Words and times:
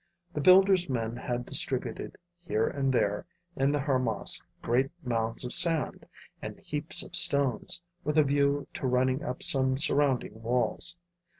The 0.33 0.41
builders' 0.41 0.89
men 0.89 1.15
had 1.15 1.45
distributed 1.45 2.17
here 2.39 2.67
and 2.67 2.91
there 2.91 3.27
in 3.55 3.71
the 3.71 3.81
harmas 3.81 4.41
great 4.63 4.89
mounds 5.03 5.45
of 5.45 5.53
sand 5.53 6.07
and 6.41 6.59
heaps 6.59 7.03
of 7.03 7.15
stones, 7.15 7.83
with 8.03 8.17
a 8.17 8.23
view 8.23 8.65
to 8.73 8.87
running 8.87 9.21
up 9.23 9.43
some 9.43 9.77
surrounding 9.77 10.41
walls. 10.41 10.97